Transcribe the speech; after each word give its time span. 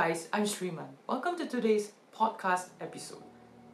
guys, 0.00 0.28
I'm 0.32 0.44
Shriman. 0.44 0.86
Welcome 1.08 1.36
to 1.38 1.46
today's 1.46 1.90
podcast 2.16 2.68
episode. 2.80 3.24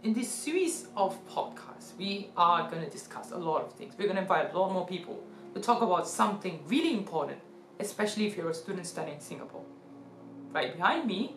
In 0.04 0.14
this 0.14 0.26
series 0.26 0.86
of 0.96 1.12
podcasts, 1.28 1.94
we 1.98 2.30
are 2.34 2.70
going 2.70 2.82
to 2.82 2.88
discuss 2.88 3.32
a 3.32 3.36
lot 3.36 3.60
of 3.60 3.74
things. 3.74 3.92
We're 3.98 4.06
going 4.06 4.16
to 4.16 4.22
invite 4.22 4.54
a 4.54 4.58
lot 4.58 4.72
more 4.72 4.86
people 4.86 5.22
to 5.52 5.60
talk 5.60 5.82
about 5.82 6.08
something 6.08 6.64
really 6.66 6.94
important, 6.94 7.40
especially 7.78 8.26
if 8.26 8.38
you're 8.38 8.48
a 8.48 8.54
student 8.54 8.86
studying 8.86 9.16
in 9.16 9.20
Singapore. 9.20 9.66
Right 10.50 10.74
behind 10.74 11.06
me, 11.06 11.36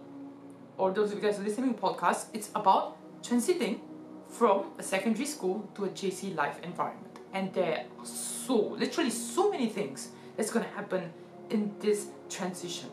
or 0.77 0.93
those 0.93 1.11
of 1.11 1.17
you 1.17 1.29
guys 1.29 1.37
listening 1.37 1.73
to 1.73 1.81
podcast, 1.81 2.27
it's 2.31 2.49
about 2.55 2.95
transiting 3.21 3.81
from 4.29 4.67
a 4.79 4.83
secondary 4.83 5.25
school 5.25 5.69
to 5.75 5.83
a 5.83 5.89
JC 5.89 6.33
life 6.33 6.61
environment. 6.63 7.19
And 7.33 7.53
there 7.53 7.83
are 7.99 8.05
so, 8.05 8.55
literally 8.55 9.09
so 9.09 9.51
many 9.51 9.67
things 9.67 10.11
that's 10.37 10.49
going 10.49 10.63
to 10.63 10.71
happen 10.71 11.11
in 11.49 11.75
this 11.81 12.07
transition. 12.29 12.87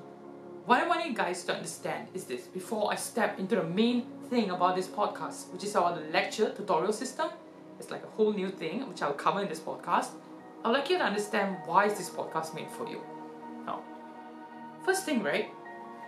What 0.67 0.83
I 0.83 0.89
want 0.89 1.05
you 1.05 1.13
guys 1.13 1.45
to 1.45 1.55
understand 1.55 2.09
is 2.15 2.25
this 2.25 2.47
before 2.47 2.91
I 2.91 2.97
step 2.97 3.39
into 3.39 3.57
the 3.57 3.65
main 3.65 4.07
thing 4.31 4.49
about 4.51 4.77
this 4.77 4.87
podcast, 4.87 5.53
which 5.53 5.63
is 5.63 5.75
the 5.75 6.03
lecture 6.11 6.55
tutorial 6.57 6.95
system. 6.95 7.29
It's 7.79 7.91
like 7.91 8.03
a 8.03 8.07
whole 8.17 8.33
new 8.33 8.49
thing 8.49 8.89
which 8.89 9.03
I'll 9.03 9.13
cover 9.13 9.43
in 9.43 9.49
this 9.51 9.61
podcast. 9.61 10.13
I'd 10.65 10.71
like 10.71 10.89
you 10.89 10.97
to 10.97 11.05
understand 11.05 11.59
why 11.67 11.85
is 11.85 11.99
this 11.99 12.09
podcast 12.09 12.55
made 12.55 12.71
for 12.71 12.89
you. 12.89 13.03
Now, 13.67 13.83
first 14.87 15.05
thing, 15.05 15.23
right, 15.23 15.51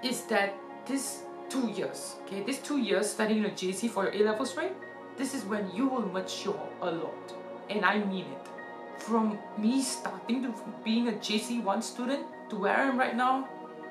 is 0.02 0.22
that 0.28 0.54
this 0.86 1.24
two 1.50 1.68
years, 1.68 2.16
okay, 2.22 2.42
this 2.42 2.58
two 2.58 2.78
years 2.78 3.10
studying 3.10 3.44
in 3.44 3.50
a 3.50 3.54
JC 3.54 3.90
for 3.90 4.04
your 4.04 4.14
A 4.14 4.24
levels, 4.24 4.56
right? 4.56 4.74
This 5.18 5.34
is 5.34 5.44
when 5.44 5.70
you 5.74 5.86
will 5.86 6.08
mature 6.08 6.58
a 6.80 6.90
lot, 6.90 7.34
and 7.68 7.84
I 7.84 7.98
mean 7.98 8.24
it. 8.24 9.02
From 9.02 9.38
me 9.58 9.82
starting 9.82 10.42
to 10.44 10.54
being 10.82 11.08
a 11.08 11.12
JC 11.12 11.62
one 11.62 11.82
student 11.82 12.24
to 12.48 12.56
where 12.56 12.74
I 12.74 12.84
am 12.84 12.98
right 12.98 13.14
now, 13.14 13.50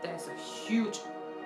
there's 0.10 0.28
a 0.28 0.36
huge, 0.36 1.00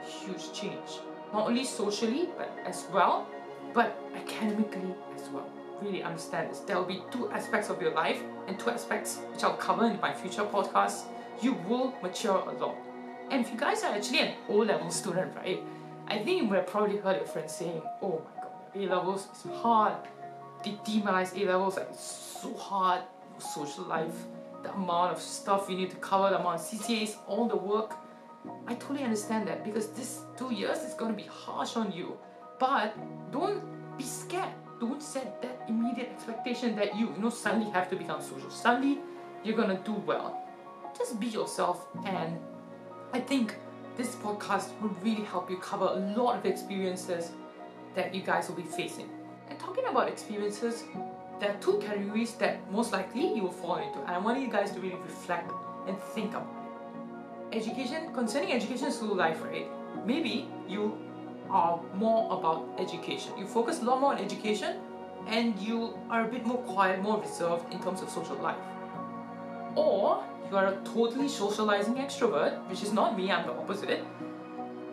huge 0.05 0.53
change. 0.53 0.99
Not 1.33 1.47
only 1.47 1.63
socially, 1.63 2.29
but 2.37 2.49
as 2.65 2.85
well, 2.91 3.27
but 3.73 4.01
academically 4.15 4.95
as 5.15 5.29
well. 5.29 5.49
Really 5.81 6.03
understand 6.03 6.49
this. 6.49 6.59
There 6.59 6.75
will 6.77 6.85
be 6.85 7.01
two 7.11 7.29
aspects 7.31 7.69
of 7.69 7.81
your 7.81 7.93
life 7.93 8.21
and 8.47 8.59
two 8.59 8.69
aspects 8.69 9.19
which 9.31 9.43
I'll 9.43 9.57
cover 9.57 9.85
in 9.85 9.99
my 10.01 10.13
future 10.13 10.43
podcasts. 10.43 11.03
You 11.41 11.53
will 11.67 11.93
mature 12.01 12.37
a 12.37 12.51
lot. 12.51 12.75
And 13.29 13.45
if 13.45 13.51
you 13.51 13.57
guys 13.57 13.83
are 13.83 13.93
actually 13.93 14.19
an 14.19 14.33
O 14.49 14.57
level 14.57 14.89
student, 14.89 15.35
right? 15.35 15.63
I 16.07 16.17
think 16.17 16.41
you 16.41 16.47
would 16.47 16.57
have 16.57 16.67
probably 16.67 16.97
heard 16.97 17.17
your 17.17 17.27
friends 17.27 17.55
saying, 17.55 17.81
oh 18.01 18.21
my 18.25 18.41
god, 18.41 18.51
A 18.75 18.95
levels 18.95 19.27
is 19.33 19.51
hard. 19.61 19.93
They 20.63 20.71
demonize 20.71 21.39
A 21.39 21.45
levels 21.45 21.77
like 21.77 21.87
it's 21.91 22.39
so 22.41 22.53
hard. 22.55 23.03
Social 23.37 23.85
life, 23.85 24.25
the 24.63 24.73
amount 24.73 25.13
of 25.13 25.21
stuff 25.21 25.69
you 25.69 25.77
need 25.77 25.91
to 25.91 25.95
cover, 25.97 26.29
the 26.29 26.39
amount 26.39 26.59
of 26.59 26.65
CCAs, 26.65 27.15
all 27.25 27.47
the 27.47 27.55
work 27.55 27.95
I 28.67 28.75
totally 28.75 29.03
understand 29.03 29.47
that 29.47 29.63
because 29.63 29.87
this 29.89 30.21
two 30.37 30.53
years 30.53 30.79
is 30.79 30.93
going 30.93 31.11
to 31.11 31.17
be 31.17 31.27
harsh 31.29 31.75
on 31.75 31.91
you. 31.91 32.17
But 32.59 32.95
don't 33.31 33.63
be 33.97 34.03
scared. 34.03 34.53
Don't 34.79 35.01
set 35.01 35.41
that 35.41 35.61
immediate 35.67 36.09
expectation 36.09 36.75
that 36.75 36.95
you, 36.95 37.11
you 37.13 37.21
know, 37.21 37.29
suddenly 37.29 37.69
have 37.71 37.89
to 37.89 37.95
become 37.95 38.21
social. 38.21 38.49
Suddenly, 38.49 38.99
you're 39.43 39.55
going 39.55 39.75
to 39.75 39.83
do 39.83 39.93
well. 39.93 40.41
Just 40.97 41.19
be 41.19 41.27
yourself. 41.27 41.87
And 42.05 42.37
I 43.13 43.19
think 43.19 43.55
this 43.97 44.15
podcast 44.15 44.79
will 44.81 44.95
really 45.01 45.23
help 45.23 45.49
you 45.49 45.57
cover 45.57 45.85
a 45.85 46.13
lot 46.17 46.37
of 46.37 46.45
experiences 46.45 47.31
that 47.95 48.13
you 48.13 48.21
guys 48.21 48.47
will 48.47 48.55
be 48.55 48.63
facing. 48.63 49.09
And 49.49 49.59
talking 49.59 49.85
about 49.85 50.07
experiences, 50.07 50.83
there 51.39 51.51
are 51.51 51.57
two 51.59 51.79
categories 51.79 52.33
that 52.35 52.71
most 52.71 52.91
likely 52.91 53.33
you 53.33 53.43
will 53.43 53.51
fall 53.51 53.77
into. 53.77 53.99
And 53.99 54.11
I 54.11 54.17
want 54.17 54.39
you 54.39 54.49
guys 54.49 54.71
to 54.71 54.79
really 54.79 54.95
reflect 54.95 55.51
and 55.87 55.97
think 56.13 56.31
about 56.31 56.58
education 57.51 58.13
concerning 58.13 58.53
education 58.53 58.91
school 58.91 59.15
life 59.15 59.41
right? 59.43 59.67
Maybe 60.05 60.47
you 60.67 60.97
are 61.49 61.81
more 61.95 62.31
about 62.37 62.69
education. 62.77 63.33
You 63.37 63.45
focus 63.47 63.81
a 63.81 63.85
lot 63.85 64.01
more 64.01 64.13
on 64.13 64.19
education 64.19 64.77
and 65.27 65.57
you 65.59 65.97
are 66.09 66.25
a 66.25 66.27
bit 66.27 66.45
more 66.45 66.57
quiet 66.59 67.01
more 67.01 67.19
reserved 67.19 67.73
in 67.73 67.81
terms 67.81 68.01
of 68.01 68.09
social 68.09 68.37
life. 68.37 68.57
Or 69.75 70.23
you 70.49 70.57
are 70.57 70.67
a 70.67 70.77
totally 70.83 71.27
socializing 71.27 71.95
extrovert 71.95 72.67
which 72.69 72.81
is 72.81 72.91
not 72.91 73.15
me 73.15 73.31
i'm 73.31 73.45
the 73.45 73.53
opposite 73.53 74.03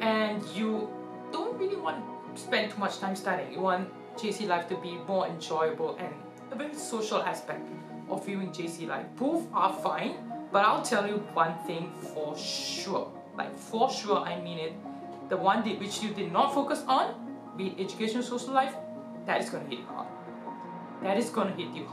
and 0.00 0.42
you 0.54 0.90
don't 1.32 1.58
really 1.58 1.76
want 1.76 2.04
to 2.34 2.40
spend 2.42 2.70
too 2.70 2.78
much 2.78 2.98
time 2.98 3.16
studying. 3.16 3.52
You 3.52 3.60
want 3.60 3.88
jc 4.16 4.46
life 4.48 4.68
to 4.68 4.76
be 4.76 4.98
more 5.06 5.26
enjoyable 5.26 5.96
and 5.96 6.14
very 6.54 6.74
social 6.74 7.22
aspect 7.22 7.68
of 8.08 8.24
viewing 8.24 8.52
jc 8.52 8.86
life 8.86 9.06
both 9.16 9.46
are 9.52 9.72
fine 9.72 10.14
but 10.52 10.64
I'll 10.64 10.82
tell 10.82 11.06
you 11.06 11.16
one 11.34 11.54
thing 11.66 11.92
for 12.14 12.36
sure. 12.38 13.12
Like 13.36 13.56
for 13.58 13.90
sure, 13.90 14.18
I 14.18 14.40
mean 14.40 14.58
it. 14.58 14.72
The 15.28 15.36
one 15.36 15.62
that 15.64 15.78
which 15.78 16.02
you 16.02 16.14
did 16.14 16.32
not 16.32 16.54
focus 16.54 16.82
on, 16.86 17.14
be 17.56 17.68
it 17.68 17.80
education, 17.80 18.22
social 18.22 18.54
life, 18.54 18.74
that 19.26 19.40
is 19.40 19.50
gonna 19.50 19.68
hit 19.68 19.80
you 19.80 19.86
hard. 19.86 20.08
That 21.02 21.18
is 21.18 21.30
gonna 21.30 21.52
hit 21.52 21.74
you. 21.74 21.88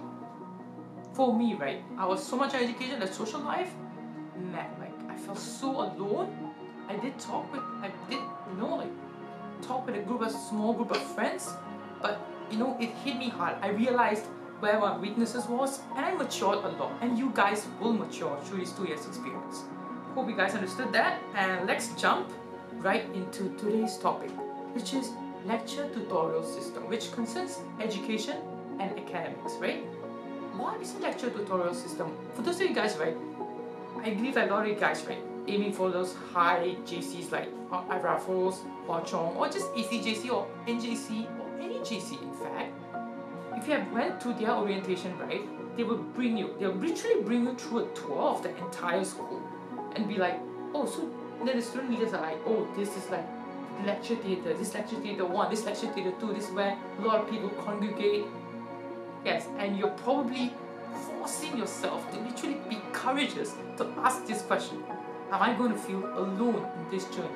For 1.14 1.38
me, 1.38 1.56
right? 1.56 1.84
I 1.98 2.06
was 2.06 2.26
so 2.26 2.38
much 2.38 2.54
education, 2.54 3.00
that 3.00 3.14
social 3.14 3.40
life, 3.42 3.72
man, 4.38 4.70
like 4.80 4.96
I 5.10 5.18
felt 5.18 5.40
so 5.40 5.82
alone. 5.82 6.32
I 6.88 6.96
did 6.98 7.18
talk 7.20 7.52
with, 7.52 7.62
I 7.82 7.92
did, 8.10 8.20
you 8.20 8.58
know, 8.58 8.76
like 8.76 8.92
talk 9.62 9.86
with 9.86 9.96
a 9.96 10.00
group, 10.00 10.22
a 10.22 10.30
small 10.30 10.74
group 10.74 10.92
of 10.92 11.02
friends, 11.16 11.50
but 12.02 12.20
you 12.52 12.58
know, 12.58 12.78
it 12.80 12.90
hit 13.04 13.18
me 13.18 13.30
hard. 13.30 13.56
I 13.62 13.70
realized 13.70 14.26
where 14.64 14.80
my 14.80 14.98
weaknesses 14.98 15.46
was, 15.46 15.82
and 15.98 16.06
I 16.06 16.14
matured 16.16 16.60
a 16.60 16.70
lot. 16.80 16.94
And 17.02 17.20
you 17.20 17.32
guys 17.36 17.68
will 17.82 17.92
mature 17.92 18.40
through 18.46 18.60
these 18.60 18.72
two 18.72 18.86
years 18.86 19.06
experience. 19.06 19.64
Hope 20.16 20.30
you 20.30 20.38
guys 20.38 20.56
understood 20.56 20.94
that. 20.94 21.22
And 21.36 21.68
let's 21.68 21.90
jump 22.02 22.32
right 22.78 23.04
into 23.14 23.50
today's 23.58 23.98
topic, 23.98 24.32
which 24.74 24.94
is 24.94 25.12
lecture 25.46 25.90
tutorial 25.94 26.44
system, 26.44 26.88
which 26.88 27.12
concerns 27.12 27.60
education 27.82 28.38
and 28.80 28.98
academics, 28.98 29.54
right? 29.60 29.84
What 30.56 30.82
is 30.82 30.96
a 30.96 31.00
lecture 31.00 31.30
tutorial 31.30 31.74
system? 31.74 32.16
For 32.34 32.42
those 32.42 32.62
of 32.62 32.70
you 32.70 32.74
guys, 32.74 32.96
right, 32.96 33.18
I 34.02 34.12
believe 34.12 34.38
a 34.38 34.46
lot 34.46 34.62
of 34.62 34.70
you 34.70 34.76
guys, 34.76 35.04
right, 35.06 35.22
aiming 35.46 35.74
for 35.74 35.92
those 35.92 36.16
high 36.32 36.78
JCs 36.86 37.34
like 37.34 37.50
Raffles, 37.70 38.62
Hwa 38.88 39.06
Chong, 39.06 39.36
or 39.36 39.50
just 39.50 39.68
ACJC 39.74 40.32
or 40.32 40.48
NJC 40.68 41.28
or 41.38 41.48
any 41.62 41.80
JC 41.80 42.22
in 42.22 42.34
fact 42.36 42.63
if 43.64 43.70
you 43.70 43.76
have 43.76 43.92
went 43.94 44.20
to 44.20 44.34
their 44.34 44.52
orientation, 44.52 45.18
right, 45.20 45.48
they 45.78 45.84
will 45.84 46.04
bring 46.16 46.36
you, 46.36 46.54
they'll 46.60 46.74
literally 46.74 47.24
bring 47.24 47.46
you 47.46 47.56
through 47.56 47.86
a 47.86 47.96
tour 47.96 48.20
of 48.20 48.44
the 48.44 48.50
entire 48.58 49.06
school 49.06 49.42
and 49.96 50.06
be 50.06 50.18
like, 50.18 50.38
oh, 50.74 50.86
so 50.86 51.10
then 51.46 51.56
the 51.56 51.62
student 51.62 51.92
leaders 51.92 52.14
are 52.14 52.22
like, 52.22 52.38
oh, 52.46 52.68
this 52.76 52.90
is 52.98 53.10
like 53.10 53.26
lecture 53.86 54.18
theatre, 54.18 54.54
this 54.54 54.74
lecture 54.74 54.98
theatre 54.98 55.26
one, 55.26 55.50
this 55.50 55.64
lecture 55.64 55.88
theatre 55.94 56.12
two, 56.20 56.34
this 56.34 56.50
is 56.50 56.52
where 56.52 56.78
a 57.00 57.02
lot 57.04 57.22
of 57.22 57.30
people 57.30 57.48
congregate. 57.52 58.26
Yes, 59.24 59.48
and 59.58 59.78
you're 59.78 59.96
probably 60.04 60.52
forcing 60.92 61.58
yourself 61.58 62.12
to 62.12 62.20
literally 62.20 62.58
be 62.68 62.82
courageous 62.92 63.56
to 63.78 63.88
ask 64.00 64.26
this 64.28 64.42
question 64.42 64.84
Am 65.32 65.42
I 65.42 65.54
going 65.54 65.72
to 65.72 65.80
feel 65.80 66.06
alone 66.18 66.70
in 66.80 66.92
this 66.92 67.06
journey? 67.06 67.30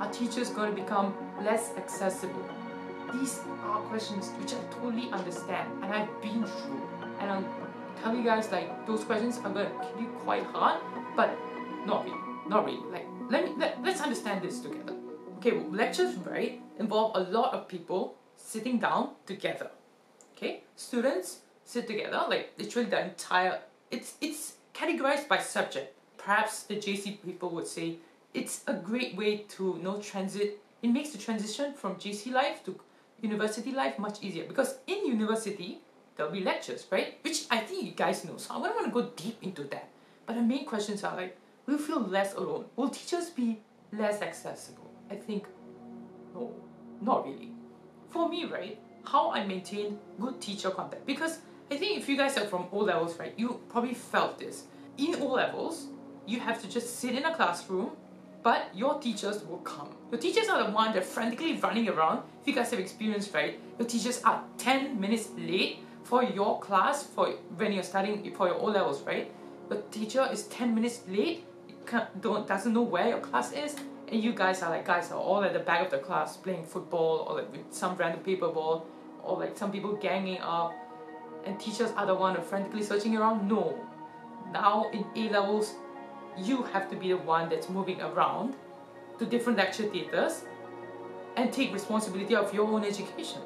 Are 0.00 0.10
teachers 0.10 0.50
going 0.50 0.74
to 0.74 0.82
become 0.82 1.14
less 1.40 1.70
accessible? 1.76 2.44
These 3.12 3.40
are 3.64 3.80
questions 3.82 4.30
which 4.40 4.54
I 4.54 4.58
totally 4.70 5.10
understand 5.10 5.70
and 5.82 5.92
I've 5.92 6.22
been 6.22 6.44
through. 6.44 6.88
And 7.20 7.30
I'll 7.30 7.44
tell 8.02 8.16
you 8.16 8.24
guys 8.24 8.50
like 8.50 8.86
those 8.86 9.04
questions 9.04 9.38
are 9.38 9.50
gonna 9.50 9.70
hit 9.84 10.00
you 10.00 10.06
quite 10.24 10.44
hard, 10.44 10.80
but 11.16 11.30
not 11.86 12.04
really. 12.04 12.18
Not 12.48 12.64
really. 12.64 12.90
Like 12.90 13.06
let 13.28 13.44
me 13.44 13.52
let, 13.56 13.82
let's 13.82 14.00
understand 14.00 14.42
this 14.42 14.60
together. 14.60 14.94
Okay, 15.38 15.52
well, 15.52 15.70
lectures 15.70 16.16
right 16.16 16.60
involve 16.78 17.16
a 17.16 17.30
lot 17.30 17.54
of 17.54 17.68
people 17.68 18.14
sitting 18.36 18.78
down 18.78 19.10
together. 19.26 19.70
Okay? 20.36 20.62
Students 20.76 21.40
sit 21.64 21.86
together, 21.86 22.24
like 22.28 22.52
literally 22.58 22.88
the 22.88 23.04
entire 23.04 23.60
it's 23.90 24.14
it's 24.20 24.54
categorized 24.74 25.28
by 25.28 25.38
subject. 25.38 25.94
Perhaps 26.16 26.64
the 26.64 26.76
JC 26.76 27.22
people 27.22 27.50
would 27.50 27.66
say 27.66 27.96
it's 28.34 28.62
a 28.66 28.74
great 28.74 29.16
way 29.16 29.38
to 29.56 29.74
you 29.76 29.82
know 29.82 29.98
transit 29.98 30.58
it 30.82 30.88
makes 30.88 31.10
the 31.10 31.18
transition 31.18 31.72
from 31.74 31.94
JC 31.94 32.32
life 32.32 32.64
to 32.64 32.78
university 33.22 33.72
life 33.72 33.98
much 33.98 34.22
easier 34.22 34.44
because 34.44 34.76
in 34.86 35.06
university 35.06 35.80
there'll 36.16 36.32
be 36.32 36.40
lectures, 36.40 36.86
right? 36.90 37.18
Which 37.22 37.46
I 37.50 37.58
think 37.58 37.84
you 37.86 37.92
guys 37.92 38.24
know. 38.24 38.36
So 38.36 38.54
I 38.54 38.60
don't 38.60 38.74
want 38.74 38.86
to 38.86 38.92
go 38.92 39.08
deep 39.16 39.38
into 39.42 39.64
that. 39.64 39.88
But 40.26 40.34
the 40.34 40.42
main 40.42 40.66
questions 40.66 41.02
are 41.04 41.16
like, 41.16 41.38
will 41.64 41.74
you 41.74 41.80
feel 41.80 42.00
less 42.00 42.34
alone? 42.34 42.66
Will 42.76 42.90
teachers 42.90 43.30
be 43.30 43.60
less 43.92 44.20
accessible? 44.20 44.90
I 45.10 45.14
think 45.14 45.46
no, 46.34 46.52
not 47.00 47.26
really. 47.26 47.52
For 48.10 48.28
me, 48.28 48.44
right, 48.44 48.78
how 49.04 49.30
I 49.30 49.46
maintain 49.46 49.98
good 50.20 50.40
teacher 50.40 50.70
contact 50.70 51.06
because 51.06 51.38
I 51.70 51.76
think 51.76 51.98
if 51.98 52.08
you 52.08 52.16
guys 52.16 52.36
are 52.36 52.46
from 52.46 52.66
O 52.72 52.78
levels, 52.80 53.18
right, 53.18 53.32
you 53.36 53.60
probably 53.68 53.94
felt 53.94 54.38
this. 54.38 54.64
In 54.98 55.14
O 55.22 55.26
levels, 55.28 55.86
you 56.26 56.38
have 56.40 56.60
to 56.62 56.68
just 56.68 56.98
sit 57.00 57.14
in 57.14 57.24
a 57.24 57.34
classroom 57.34 57.92
but 58.42 58.70
your 58.74 58.98
teachers 59.00 59.44
will 59.44 59.58
come. 59.58 59.88
Your 60.10 60.20
teachers 60.20 60.48
are 60.48 60.64
the 60.64 60.70
one 60.70 60.92
that 60.94 61.04
frantically 61.04 61.56
running 61.56 61.88
around. 61.88 62.22
If 62.40 62.48
you 62.48 62.54
guys 62.54 62.70
have 62.70 62.80
experience, 62.80 63.32
right? 63.32 63.58
Your 63.78 63.88
teachers 63.88 64.22
are 64.24 64.42
10 64.58 65.00
minutes 65.00 65.28
late 65.38 65.78
for 66.02 66.24
your 66.24 66.60
class 66.60 67.04
for 67.04 67.30
when 67.56 67.72
you're 67.72 67.82
studying 67.82 68.34
for 68.34 68.48
your 68.48 68.56
O 68.56 68.66
levels, 68.66 69.02
right? 69.02 69.30
The 69.68 69.82
teacher 69.90 70.28
is 70.30 70.44
10 70.48 70.74
minutes 70.74 71.02
late, 71.08 71.44
don't, 72.20 72.46
doesn't 72.46 72.72
know 72.72 72.82
where 72.82 73.08
your 73.08 73.20
class 73.20 73.52
is, 73.52 73.76
and 74.12 74.22
you 74.22 74.32
guys 74.32 74.62
are 74.62 74.70
like 74.70 74.84
guys 74.84 75.10
are 75.10 75.18
all 75.18 75.42
at 75.42 75.54
the 75.54 75.58
back 75.58 75.84
of 75.84 75.90
the 75.90 75.98
class 75.98 76.36
playing 76.36 76.64
football 76.64 77.26
or 77.28 77.36
like 77.36 77.50
with 77.50 77.62
some 77.70 77.96
random 77.96 78.20
paper 78.20 78.48
ball 78.48 78.86
or 79.22 79.38
like 79.38 79.56
some 79.56 79.72
people 79.72 79.94
ganging 79.94 80.38
up 80.40 80.74
and 81.46 81.58
teachers 81.58 81.90
are 81.96 82.04
the 82.04 82.14
one 82.14 82.40
frantically 82.42 82.82
searching 82.82 83.16
around 83.16 83.48
no 83.48 83.78
now 84.52 84.90
in 84.92 85.04
A 85.16 85.30
levels 85.30 85.74
you 86.36 86.62
have 86.64 86.90
to 86.90 86.96
be 86.96 87.08
the 87.08 87.16
one 87.16 87.48
that's 87.48 87.68
moving 87.68 88.00
around 88.00 88.54
to 89.18 89.26
different 89.26 89.58
lecture 89.58 89.84
theatres 89.84 90.44
and 91.36 91.52
take 91.52 91.72
responsibility 91.72 92.34
of 92.34 92.52
your 92.52 92.66
own 92.68 92.84
education. 92.84 93.40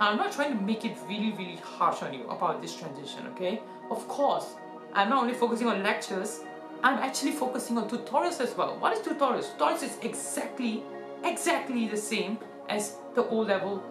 I'm 0.00 0.16
not 0.16 0.32
trying 0.32 0.56
to 0.56 0.62
make 0.64 0.84
it 0.84 0.96
really, 1.08 1.32
really 1.32 1.56
harsh 1.56 2.02
on 2.02 2.14
you 2.14 2.28
about 2.28 2.62
this 2.62 2.76
transition, 2.76 3.26
okay? 3.34 3.60
Of 3.90 4.06
course, 4.06 4.54
I'm 4.92 5.08
not 5.08 5.22
only 5.22 5.34
focusing 5.34 5.66
on 5.66 5.82
lectures, 5.82 6.40
I'm 6.82 6.98
actually 6.98 7.32
focusing 7.32 7.76
on 7.76 7.88
tutorials 7.88 8.40
as 8.40 8.56
well. 8.56 8.76
What 8.78 8.96
is 8.96 9.00
tutorials? 9.00 9.56
Tutorials 9.56 9.82
is 9.82 9.98
exactly, 10.02 10.84
exactly 11.24 11.88
the 11.88 11.96
same 11.96 12.38
as 12.68 12.96
the 13.16 13.26
O 13.26 13.38
level 13.40 13.82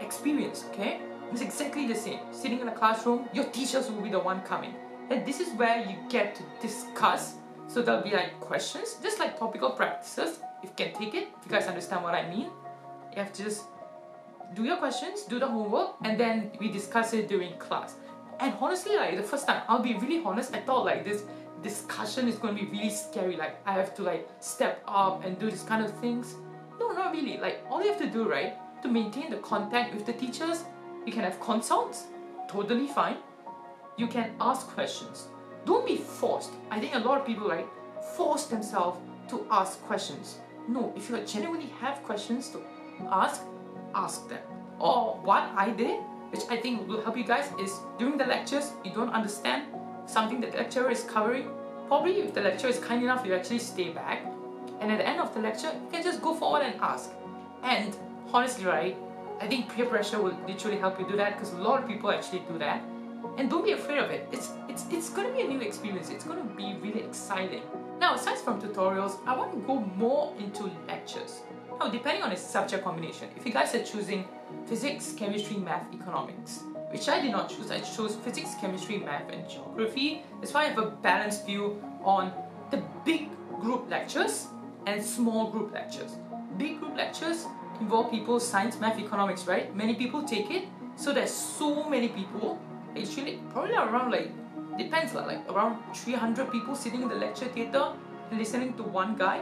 experience, 0.00 0.64
okay? 0.70 1.00
It's 1.30 1.40
exactly 1.40 1.86
the 1.86 1.94
same. 1.94 2.18
Sitting 2.32 2.60
in 2.60 2.68
a 2.68 2.72
classroom, 2.72 3.28
your 3.32 3.44
teachers 3.44 3.90
will 3.90 4.02
be 4.02 4.10
the 4.10 4.18
one 4.18 4.40
coming. 4.42 4.74
And 5.10 5.24
this 5.24 5.38
is 5.38 5.52
where 5.54 5.84
you 5.84 5.96
get 6.08 6.34
to 6.36 6.42
discuss. 6.60 7.34
So 7.68 7.82
there'll 7.82 8.02
be 8.02 8.10
like 8.10 8.40
questions, 8.40 8.96
just 9.02 9.18
like 9.18 9.38
topical 9.38 9.70
practices, 9.70 10.38
if 10.62 10.70
you 10.70 10.76
can 10.76 10.94
take 10.94 11.14
it, 11.14 11.28
if 11.38 11.46
you 11.46 11.50
guys 11.50 11.66
understand 11.66 12.02
what 12.02 12.14
I 12.14 12.28
mean. 12.28 12.50
You 13.12 13.22
have 13.22 13.32
to 13.32 13.44
just 13.44 13.64
do 14.54 14.64
your 14.64 14.76
questions, 14.76 15.22
do 15.22 15.38
the 15.38 15.46
homework, 15.46 15.94
and 16.04 16.18
then 16.18 16.52
we 16.60 16.70
discuss 16.70 17.12
it 17.12 17.28
during 17.28 17.56
class. 17.58 17.94
And 18.40 18.54
honestly, 18.60 18.96
like 18.96 19.16
the 19.16 19.22
first 19.22 19.46
time, 19.46 19.62
I'll 19.68 19.82
be 19.82 19.94
really 19.94 20.22
honest, 20.24 20.54
I 20.54 20.60
thought 20.60 20.84
like 20.84 21.04
this 21.04 21.24
discussion 21.62 22.28
is 22.28 22.36
going 22.36 22.56
to 22.56 22.64
be 22.64 22.70
really 22.70 22.90
scary. 22.90 23.36
Like 23.36 23.56
I 23.66 23.72
have 23.72 23.94
to 23.96 24.02
like 24.02 24.28
step 24.40 24.82
up 24.86 25.24
and 25.24 25.38
do 25.38 25.50
this 25.50 25.62
kind 25.62 25.84
of 25.84 25.92
things. 26.00 26.34
No, 26.78 26.92
not 26.92 27.12
really. 27.12 27.38
Like 27.38 27.64
all 27.70 27.82
you 27.82 27.88
have 27.88 28.00
to 28.00 28.10
do, 28.10 28.28
right, 28.28 28.54
to 28.82 28.88
maintain 28.88 29.30
the 29.30 29.38
contact 29.38 29.94
with 29.94 30.04
the 30.04 30.12
teachers, 30.12 30.64
you 31.06 31.12
can 31.12 31.22
have 31.22 31.40
consults, 31.40 32.04
totally 32.48 32.86
fine. 32.86 33.16
You 33.96 34.08
can 34.08 34.32
ask 34.40 34.66
questions. 34.68 35.28
Don't 35.64 35.86
be 35.86 35.96
forced. 35.96 36.52
I 36.70 36.80
think 36.80 36.94
a 36.94 36.98
lot 36.98 37.20
of 37.20 37.26
people 37.26 37.48
like 37.48 37.66
force 38.16 38.46
themselves 38.46 38.98
to 39.28 39.46
ask 39.50 39.80
questions. 39.82 40.38
No, 40.68 40.92
if 40.96 41.10
you 41.10 41.18
genuinely 41.26 41.70
have 41.80 42.02
questions 42.02 42.48
to 42.50 42.60
ask, 43.10 43.42
ask 43.94 44.28
them. 44.28 44.40
Or 44.78 45.20
what 45.22 45.42
I 45.56 45.70
did, 45.70 46.00
which 46.30 46.42
I 46.50 46.56
think 46.56 46.88
will 46.88 47.02
help 47.02 47.16
you 47.16 47.24
guys, 47.24 47.50
is 47.60 47.72
during 47.98 48.18
the 48.18 48.26
lectures, 48.26 48.72
you 48.84 48.92
don't 48.92 49.10
understand 49.10 49.64
something 50.06 50.40
that 50.40 50.52
the 50.52 50.58
lecturer 50.58 50.90
is 50.90 51.02
covering. 51.04 51.48
Probably 51.86 52.20
if 52.20 52.34
the 52.34 52.40
lecturer 52.40 52.70
is 52.70 52.78
kind 52.78 53.02
enough, 53.02 53.26
you 53.26 53.34
actually 53.34 53.58
stay 53.58 53.90
back. 53.90 54.24
And 54.80 54.90
at 54.90 54.98
the 54.98 55.06
end 55.06 55.20
of 55.20 55.32
the 55.34 55.40
lecture, 55.40 55.72
you 55.72 55.90
can 55.90 56.02
just 56.02 56.20
go 56.20 56.34
forward 56.34 56.62
and 56.62 56.80
ask. 56.80 57.10
And 57.62 57.96
honestly, 58.32 58.64
right, 58.64 58.96
I 59.40 59.46
think 59.46 59.74
peer 59.74 59.86
pressure 59.86 60.20
will 60.20 60.36
literally 60.46 60.78
help 60.78 60.98
you 60.98 61.06
do 61.08 61.16
that 61.16 61.34
because 61.34 61.52
a 61.52 61.58
lot 61.58 61.82
of 61.82 61.88
people 61.88 62.10
actually 62.10 62.40
do 62.40 62.58
that. 62.58 62.82
And 63.36 63.50
don't 63.50 63.64
be 63.64 63.72
afraid 63.72 63.98
of 63.98 64.10
it. 64.10 64.28
It's 64.32 64.50
it's 64.68 64.84
it's 64.90 65.10
gonna 65.10 65.32
be 65.32 65.40
a 65.40 65.48
new 65.48 65.60
experience. 65.60 66.10
It's 66.10 66.24
gonna 66.24 66.44
be 66.56 66.76
really 66.80 67.02
exciting. 67.02 67.62
Now, 68.00 68.14
aside 68.14 68.38
from 68.38 68.60
tutorials, 68.60 69.18
I 69.26 69.36
want 69.36 69.52
to 69.52 69.58
go 69.66 69.80
more 69.96 70.32
into 70.38 70.70
lectures. 70.86 71.42
Now, 71.80 71.88
depending 71.88 72.22
on 72.22 72.30
the 72.30 72.36
subject 72.36 72.84
combination, 72.84 73.28
if 73.36 73.44
you 73.46 73.52
guys 73.52 73.74
are 73.74 73.82
choosing 73.82 74.26
physics, 74.66 75.14
chemistry, 75.16 75.56
math, 75.56 75.92
economics, 75.92 76.62
which 76.90 77.08
I 77.08 77.20
did 77.20 77.32
not 77.32 77.48
choose, 77.48 77.70
I 77.70 77.80
chose 77.80 78.14
physics, 78.16 78.54
chemistry, 78.60 78.98
math, 78.98 79.28
and 79.30 79.48
geography. 79.48 80.22
That's 80.40 80.54
why 80.54 80.62
I 80.62 80.66
have 80.66 80.78
a 80.78 80.90
balanced 80.90 81.46
view 81.46 81.82
on 82.04 82.32
the 82.70 82.82
big 83.04 83.30
group 83.60 83.90
lectures 83.90 84.46
and 84.86 85.02
small 85.02 85.50
group 85.50 85.72
lectures. 85.72 86.16
Big 86.56 86.78
group 86.78 86.96
lectures 86.96 87.46
involve 87.80 88.10
people 88.10 88.38
science, 88.38 88.78
math, 88.78 88.98
economics, 88.98 89.46
right? 89.46 89.74
Many 89.74 89.94
people 89.94 90.22
take 90.22 90.50
it, 90.50 90.64
so 90.96 91.12
there's 91.12 91.32
so 91.32 91.88
many 91.88 92.08
people. 92.08 92.60
Actually, 92.96 93.40
probably 93.50 93.74
around 93.74 94.10
like 94.10 94.30
depends 94.78 95.14
like 95.14 95.48
around 95.50 95.82
300 95.94 96.50
people 96.50 96.74
sitting 96.74 97.02
in 97.02 97.08
the 97.08 97.14
lecture 97.14 97.46
theater 97.46 97.92
listening 98.32 98.74
to 98.74 98.82
one 98.82 99.14
guy 99.16 99.40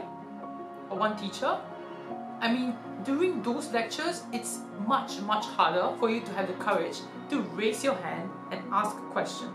or 0.89 0.97
one 0.97 1.15
teacher 1.17 1.57
I 2.43 2.51
mean, 2.51 2.75
during 3.05 3.41
those 3.41 3.71
lectures, 3.71 4.23
it's 4.33 4.59
much, 4.85 5.21
much 5.21 5.45
harder 5.45 5.97
for 5.97 6.09
you 6.09 6.19
to 6.19 6.33
have 6.33 6.47
the 6.47 6.53
courage 6.55 6.97
to 7.29 7.39
raise 7.55 7.85
your 7.85 7.93
hand 7.93 8.29
and 8.51 8.61
ask 8.69 8.97
a 8.97 9.11
question. 9.13 9.47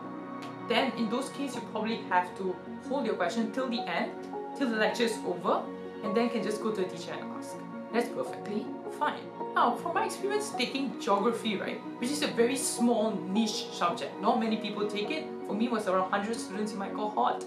Then, 0.70 0.92
in 0.92 1.10
those 1.10 1.28
cases, 1.28 1.56
you 1.56 1.62
probably 1.70 1.96
have 2.08 2.34
to 2.38 2.56
hold 2.88 3.04
your 3.04 3.16
question 3.16 3.52
till 3.52 3.68
the 3.68 3.80
end, 3.80 4.12
till 4.56 4.70
the 4.70 4.76
lecture 4.76 5.04
is 5.04 5.18
over, 5.26 5.62
and 6.02 6.16
then 6.16 6.30
can 6.30 6.42
just 6.42 6.62
go 6.62 6.72
to 6.72 6.80
the 6.80 6.88
teacher 6.88 7.12
and 7.12 7.30
ask. 7.36 7.56
That's 7.92 8.08
perfectly 8.08 8.66
fine. 8.98 9.20
Now, 9.54 9.76
from 9.76 9.94
my 9.94 10.04
experience 10.04 10.50
taking 10.50 11.00
geography, 11.00 11.56
right, 11.56 11.80
which 12.00 12.10
is 12.10 12.22
a 12.22 12.28
very 12.28 12.56
small 12.56 13.12
niche 13.28 13.66
subject, 13.72 14.20
not 14.20 14.38
many 14.40 14.56
people 14.56 14.86
take 14.86 15.10
it. 15.10 15.26
For 15.46 15.54
me, 15.54 15.66
it 15.66 15.70
was 15.70 15.88
around 15.88 16.10
100 16.10 16.36
students 16.36 16.72
in 16.72 16.78
my 16.78 16.88
cohort, 16.90 17.44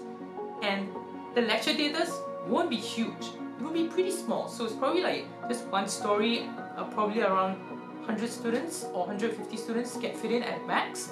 and 0.62 0.88
the 1.34 1.42
lecture 1.42 1.72
theaters 1.72 2.10
won't 2.48 2.68
be 2.70 2.76
huge 2.76 3.30
it 3.62 3.64
will 3.64 3.72
be 3.72 3.86
pretty 3.86 4.10
small. 4.10 4.48
So 4.48 4.64
it's 4.64 4.74
probably 4.74 5.02
like 5.02 5.26
just 5.48 5.66
one 5.66 5.88
story, 5.88 6.50
uh, 6.76 6.84
probably 6.84 7.22
around 7.22 7.54
100 8.06 8.28
students 8.28 8.86
or 8.92 9.06
150 9.06 9.56
students 9.56 9.96
get 9.98 10.16
fit 10.16 10.32
in 10.32 10.42
at 10.42 10.66
max. 10.66 11.10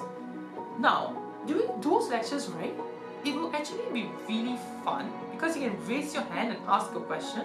Now, 0.77 1.15
during 1.47 1.69
those 1.79 2.09
lectures, 2.09 2.49
right, 2.49 2.73
it 3.23 3.33
will 3.33 3.55
actually 3.55 3.87
be 3.93 4.09
really 4.27 4.57
fun 4.83 5.09
because 5.31 5.55
you 5.55 5.69
can 5.69 5.87
raise 5.87 6.13
your 6.13 6.23
hand 6.23 6.51
and 6.51 6.59
ask 6.67 6.93
a 6.93 6.99
question. 6.99 7.43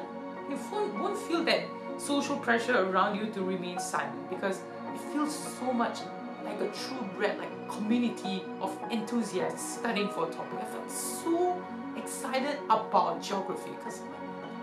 You 0.51 0.59
won't 0.99 1.19
feel 1.19 1.45
that 1.45 1.63
social 1.99 2.37
pressure 2.37 2.89
around 2.89 3.17
you 3.17 3.27
to 3.33 3.43
remain 3.43 3.79
silent 3.79 4.31
because 4.31 4.61
it 4.95 5.01
feels 5.13 5.35
so 5.59 5.73
much 5.73 6.01
like 6.45 6.61
a 6.61 6.69
true 6.69 7.09
bred 7.17 7.39
like 7.39 7.69
community 7.69 8.45
of 8.61 8.79
enthusiasts 8.91 9.79
studying 9.79 10.09
for 10.09 10.29
a 10.29 10.33
topic. 10.33 10.59
I 10.61 10.65
felt 10.65 10.91
so 10.91 11.63
excited 11.97 12.59
about 12.71 13.23
geography 13.23 13.71
because 13.79 14.01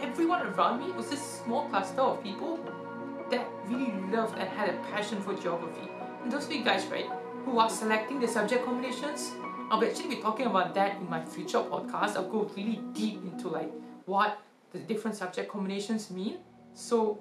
everyone 0.01 0.41
around 0.47 0.79
me 0.79 0.91
was 0.93 1.09
this 1.09 1.21
small 1.21 1.67
cluster 1.69 2.01
of 2.01 2.23
people 2.23 2.59
that 3.29 3.47
really 3.67 3.93
loved 4.11 4.37
and 4.37 4.47
had 4.49 4.69
a 4.69 4.77
passion 4.91 5.21
for 5.21 5.33
geography. 5.33 5.89
And 6.23 6.31
those 6.31 6.45
three 6.45 6.63
guys, 6.63 6.85
right, 6.87 7.09
who 7.45 7.59
are 7.59 7.69
selecting 7.69 8.19
the 8.19 8.27
subject 8.27 8.65
combinations, 8.65 9.31
I'll 9.69 9.83
actually 9.83 10.15
be 10.15 10.21
talking 10.21 10.45
about 10.45 10.73
that 10.75 10.97
in 10.97 11.09
my 11.09 11.23
future 11.25 11.59
podcast. 11.59 12.15
I'll 12.15 12.29
go 12.29 12.49
really 12.55 12.79
deep 12.93 13.21
into 13.23 13.47
like 13.47 13.71
what 14.05 14.39
the 14.71 14.79
different 14.79 15.17
subject 15.17 15.51
combinations 15.51 16.11
mean. 16.11 16.37
So 16.73 17.19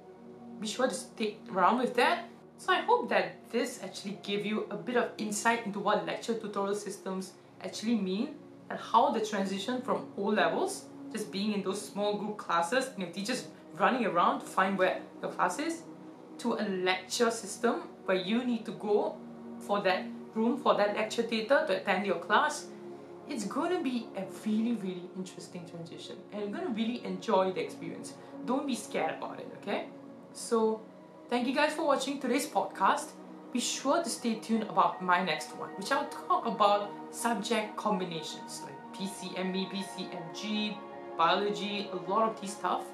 be 0.61 0.67
sure 0.67 0.89
to 0.89 0.95
stick 0.95 1.39
around 1.51 1.79
with 1.79 1.95
that. 1.97 2.29
So 2.59 2.73
I 2.73 2.81
hope 2.83 3.09
that 3.09 3.51
this 3.51 3.81
actually 3.83 4.19
gave 4.23 4.47
you 4.47 4.67
a 4.71 4.77
bit 4.77 4.97
of 4.97 5.11
insight 5.19 5.67
into 5.67 5.81
what 5.81 6.07
lecture 6.07 6.35
tutorial 6.35 6.75
systems 6.75 7.33
actually 7.63 7.97
mean 7.97 8.37
and 8.71 8.79
how 8.79 9.11
the 9.11 9.25
transition 9.25 9.83
from 9.83 10.07
O 10.17 10.23
levels 10.23 10.85
just 11.13 11.31
being 11.31 11.53
in 11.53 11.63
those 11.63 11.81
small 11.81 12.17
group 12.17 12.39
classes, 12.39 12.91
you 12.97 13.05
know, 13.05 13.13
teachers 13.13 13.49
running 13.75 14.07
around 14.07 14.41
to 14.41 14.47
find 14.47 14.79
where 14.79 15.01
the 15.21 15.29
class 15.29 15.59
is, 15.59 15.83
to 16.39 16.55
a 16.55 16.65
lecture 16.65 17.31
system 17.31 17.83
where 18.07 18.17
you 18.17 18.45
need 18.45 18.65
to 18.65 18.73
go 18.73 19.17
for 19.59 19.81
that 19.83 20.05
room, 20.35 20.57
for 20.57 20.75
that 20.75 20.97
lecture 20.97 21.23
theatre 21.23 21.65
to 21.67 21.77
attend 21.77 22.07
your 22.07 22.19
class, 22.19 22.67
it's 23.29 23.45
going 23.45 23.77
to 23.77 23.83
be 23.83 24.07
a 24.17 24.25
really, 24.45 24.75
really 24.75 25.09
interesting 25.17 25.67
transition. 25.69 26.17
And 26.33 26.43
you're 26.43 26.51
going 26.51 26.67
to 26.67 26.73
really 26.73 27.05
enjoy 27.05 27.53
the 27.53 27.61
experience. 27.61 28.15
Don't 28.47 28.67
be 28.67 28.75
scared 28.75 29.17
about 29.17 29.39
it, 29.39 29.49
okay? 29.63 29.87
So, 30.33 30.81
thank 31.29 31.47
you 31.47 31.55
guys 31.55 31.73
for 31.73 31.87
watching 31.87 32.21
today's 32.21 32.47
podcast. 32.47 33.11
Be 33.53 33.61
sure 33.61 34.03
to 34.03 34.09
stay 34.09 34.37
tuned 34.37 34.65
about 34.65 35.03
my 35.03 35.23
next 35.23 35.55
one, 35.57 35.69
which 35.77 35.93
I'll 35.93 36.09
talk 36.09 36.47
about 36.47 36.91
subject 37.11 37.77
combinations 37.77 38.63
like 38.65 38.75
PCME, 38.95 39.71
PCMG, 39.71 40.77
biology, 41.19 41.91
a 41.93 42.11
lot 42.11 42.29
of 42.31 42.41
these 42.41 42.55
stuff 42.55 42.85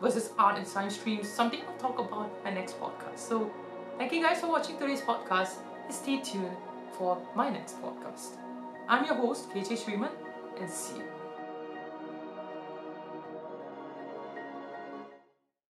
versus 0.00 0.30
art 0.38 0.56
and 0.56 0.66
science 0.66 0.98
streams, 0.98 1.28
something 1.28 1.60
I'll 1.68 1.76
talk 1.76 1.98
about 1.98 2.30
my 2.44 2.50
next 2.50 2.80
podcast. 2.80 3.18
So 3.18 3.50
thank 3.98 4.12
you 4.12 4.22
guys 4.22 4.40
for 4.40 4.48
watching 4.48 4.78
today's 4.78 5.02
podcast 5.02 5.56
stay 5.90 6.20
tuned 6.20 6.56
for 6.92 7.18
my 7.34 7.48
next 7.50 7.80
podcast. 7.82 8.47
I'm 8.88 9.04
your 9.04 9.16
host, 9.16 9.50
KJ 9.50 9.84
Sriman, 9.84 10.10
and 10.58 10.70
see 10.70 10.96
you. 10.96 11.17